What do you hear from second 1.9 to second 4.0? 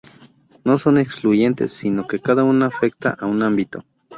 no que cada una afecta a un ámbito.